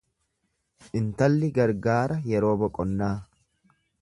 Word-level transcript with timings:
Intalli 0.99 1.49
gargaara 1.59 2.19
yeroo 2.31 2.57
boqonnaa. 2.65 3.15